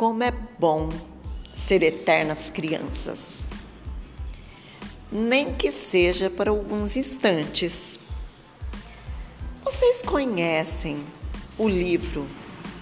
Como 0.00 0.22
é 0.22 0.30
bom 0.30 0.88
ser 1.52 1.82
eternas 1.82 2.48
crianças, 2.48 3.46
nem 5.12 5.52
que 5.52 5.70
seja 5.70 6.30
por 6.30 6.48
alguns 6.48 6.96
instantes. 6.96 7.98
Vocês 9.62 10.00
conhecem 10.00 11.04
o 11.58 11.68
livro 11.68 12.26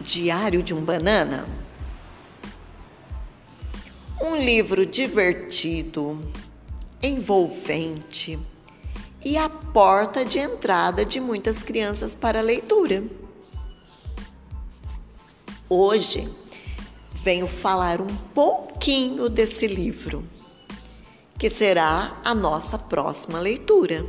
Diário 0.00 0.62
de 0.62 0.73
um 0.73 0.80
Banana? 0.80 1.45
Um 4.20 4.37
livro 4.37 4.87
divertido, 4.87 6.23
envolvente 7.02 8.38
e 9.24 9.37
a 9.37 9.48
porta 9.48 10.24
de 10.24 10.38
entrada 10.38 11.05
de 11.05 11.19
muitas 11.19 11.64
crianças 11.64 12.14
para 12.14 12.38
a 12.38 12.42
leitura. 12.42 13.02
Hoje 15.69 16.28
venho 17.22 17.46
falar 17.46 18.00
um 18.00 18.14
pouquinho 18.34 19.28
desse 19.28 19.66
livro, 19.66 20.24
que 21.38 21.50
será 21.50 22.16
a 22.24 22.34
nossa 22.34 22.78
próxima 22.78 23.38
leitura. 23.38 24.04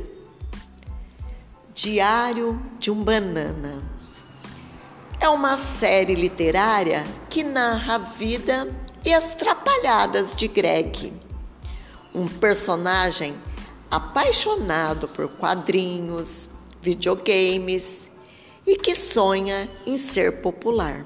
Diário 1.74 2.60
de 2.78 2.90
um 2.90 3.02
Banana. 3.02 3.82
É 5.20 5.28
uma 5.28 5.56
série 5.56 6.14
literária 6.14 7.04
que 7.28 7.42
narra 7.42 7.96
a 7.96 7.98
vida 7.98 8.68
e 9.04 9.12
as 9.12 9.34
trapalhadas 9.34 10.34
de 10.34 10.48
Greg, 10.48 11.12
um 12.14 12.26
personagem 12.26 13.34
apaixonado 13.90 15.08
por 15.08 15.28
quadrinhos, 15.28 16.48
videogames 16.80 18.10
e 18.66 18.76
que 18.76 18.94
sonha 18.94 19.70
em 19.86 19.96
ser 19.96 20.40
popular. 20.40 21.04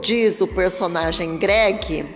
Diz 0.00 0.40
o 0.40 0.46
personagem 0.46 1.38
Greg, 1.38 2.08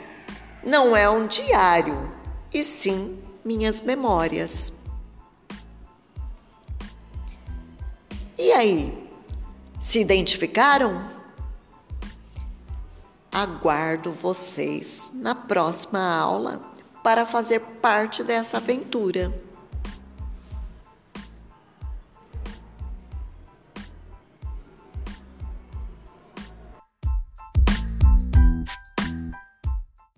não 0.64 0.96
é 0.96 1.08
um 1.08 1.26
diário, 1.26 2.12
e 2.52 2.62
sim 2.64 3.18
minhas 3.44 3.80
memórias. 3.80 4.72
E 8.38 8.52
aí, 8.52 9.08
se 9.80 10.00
identificaram? 10.00 11.02
Aguardo 13.30 14.12
vocês 14.12 15.02
na 15.12 15.34
próxima 15.34 16.16
aula 16.16 16.60
para 17.02 17.24
fazer 17.24 17.60
parte 17.60 18.24
dessa 18.24 18.56
aventura. 18.56 19.32